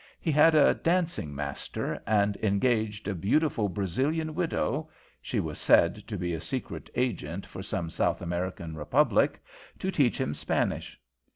He 0.19 0.31
had 0.31 0.55
a 0.55 0.73
dancing 0.73 1.35
master, 1.35 2.01
and 2.07 2.35
engaged 2.37 3.07
a 3.07 3.13
beautiful 3.13 3.69
Brazilian 3.69 4.33
widow 4.33 4.89
she 5.21 5.39
was 5.39 5.59
said 5.59 6.07
to 6.07 6.17
be 6.17 6.33
a 6.33 6.41
secret 6.41 6.89
agent 6.95 7.45
for 7.45 7.61
some 7.61 7.91
South 7.91 8.19
American 8.19 8.75
republic 8.75 9.39
to 9.77 9.91
teach 9.91 10.19
him 10.19 10.33
Spanish. 10.33 10.99